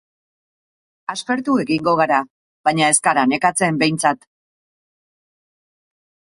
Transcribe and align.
Aspertu 1.13 1.57
egingo 1.65 1.93
gara, 1.99 2.17
baina 2.69 2.89
ez 2.95 2.97
gara 3.09 3.27
nekatzen, 3.35 3.79
behintzat. 3.85 4.29